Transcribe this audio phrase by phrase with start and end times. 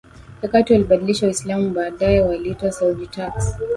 [0.41, 3.55] ya Kati walibadilisha Uislamu Baadaye waliitwa Seljuq Turks